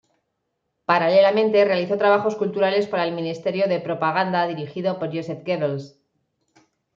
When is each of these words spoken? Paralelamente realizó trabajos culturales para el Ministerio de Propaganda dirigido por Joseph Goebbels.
Paralelamente 0.87 1.63
realizó 1.63 1.95
trabajos 1.95 2.35
culturales 2.35 2.87
para 2.87 3.03
el 3.05 3.13
Ministerio 3.13 3.67
de 3.67 3.79
Propaganda 3.79 4.47
dirigido 4.47 4.97
por 4.97 5.15
Joseph 5.15 5.43
Goebbels. 5.45 5.95